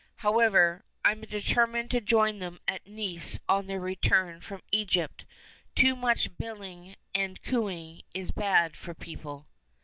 [0.25, 5.25] However, I'm determined to join them at Nice on their return from Egypt.
[5.75, 9.45] Too much billing and cooing is bad for people."